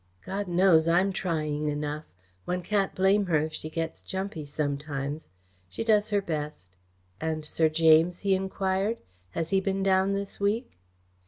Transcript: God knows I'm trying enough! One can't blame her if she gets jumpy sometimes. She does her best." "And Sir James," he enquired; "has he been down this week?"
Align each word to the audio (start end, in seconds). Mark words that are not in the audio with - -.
God 0.25 0.47
knows 0.47 0.87
I'm 0.87 1.13
trying 1.13 1.67
enough! 1.67 2.05
One 2.45 2.63
can't 2.63 2.95
blame 2.95 3.27
her 3.27 3.37
if 3.37 3.53
she 3.53 3.69
gets 3.69 4.01
jumpy 4.01 4.45
sometimes. 4.45 5.29
She 5.69 5.83
does 5.83 6.09
her 6.09 6.23
best." 6.23 6.71
"And 7.19 7.45
Sir 7.45 7.69
James," 7.69 8.21
he 8.21 8.33
enquired; 8.33 8.97
"has 9.29 9.51
he 9.51 9.61
been 9.61 9.83
down 9.83 10.13
this 10.13 10.39
week?" 10.39 10.71